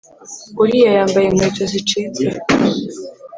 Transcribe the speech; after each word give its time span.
Uriya 0.61 0.89
yambaye 0.97 1.25
inkweto 1.27 1.63
zicitse 1.71 2.23